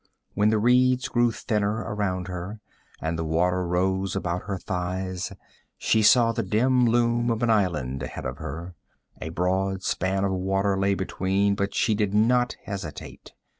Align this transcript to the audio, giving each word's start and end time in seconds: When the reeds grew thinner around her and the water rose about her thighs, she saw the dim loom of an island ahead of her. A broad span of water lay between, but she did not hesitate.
When 0.33 0.49
the 0.49 0.57
reeds 0.57 1.07
grew 1.09 1.29
thinner 1.31 1.81
around 1.83 2.27
her 2.27 2.59
and 3.03 3.19
the 3.19 3.23
water 3.23 3.67
rose 3.67 4.15
about 4.15 4.41
her 4.45 4.57
thighs, 4.57 5.31
she 5.77 6.01
saw 6.01 6.31
the 6.31 6.41
dim 6.41 6.87
loom 6.87 7.29
of 7.29 7.43
an 7.43 7.51
island 7.51 8.01
ahead 8.01 8.25
of 8.25 8.37
her. 8.37 8.73
A 9.21 9.29
broad 9.29 9.83
span 9.83 10.23
of 10.23 10.31
water 10.31 10.75
lay 10.75 10.95
between, 10.95 11.53
but 11.53 11.75
she 11.75 11.93
did 11.93 12.15
not 12.15 12.55
hesitate. 12.63 13.33